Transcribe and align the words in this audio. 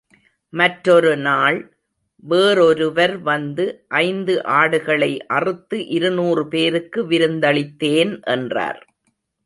மற்றொரு 0.53 1.17
நாள், 1.17 1.57
வேறொருவர் 2.23 3.17
வந்து 3.21 3.65
ஐந்து 4.01 4.45
ஆடுகளை 4.53 5.11
அறுத்து 5.27 5.87
இருநூறு 5.87 6.47
பேருக்கு 6.47 7.01
விருந்தளித்தேன் 7.09 8.13
என்றார். 8.27 8.81